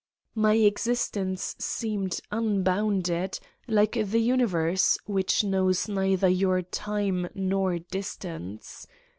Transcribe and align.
My 0.33 0.55
existence 0.55 1.55
seemed 1.59 2.21
unbounded, 2.31 3.37
like 3.67 3.91
the 4.03 4.17
uni 4.17 4.45
verse, 4.45 4.97
which 5.05 5.43
knows 5.43 5.87
neither 5.87 6.27
your 6.27 6.63
time 6.63 7.29
nor 7.35 7.77
dis 7.77 8.15
tance. 8.15 8.87